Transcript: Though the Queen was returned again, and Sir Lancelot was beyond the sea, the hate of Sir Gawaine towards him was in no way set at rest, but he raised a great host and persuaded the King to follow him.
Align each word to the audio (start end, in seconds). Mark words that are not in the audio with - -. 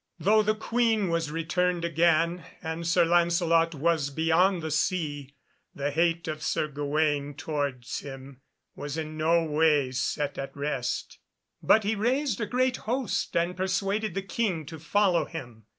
Though 0.17 0.41
the 0.41 0.55
Queen 0.55 1.09
was 1.09 1.29
returned 1.29 1.85
again, 1.85 2.43
and 2.63 2.87
Sir 2.87 3.05
Lancelot 3.05 3.75
was 3.75 4.09
beyond 4.09 4.63
the 4.63 4.71
sea, 4.71 5.35
the 5.75 5.91
hate 5.91 6.27
of 6.27 6.41
Sir 6.41 6.67
Gawaine 6.67 7.35
towards 7.35 7.99
him 7.99 8.41
was 8.75 8.97
in 8.97 9.15
no 9.15 9.43
way 9.43 9.91
set 9.91 10.39
at 10.39 10.57
rest, 10.57 11.19
but 11.61 11.83
he 11.83 11.93
raised 11.95 12.41
a 12.41 12.47
great 12.47 12.77
host 12.77 13.37
and 13.37 13.55
persuaded 13.55 14.15
the 14.15 14.23
King 14.23 14.65
to 14.65 14.79
follow 14.79 15.25
him. 15.25 15.67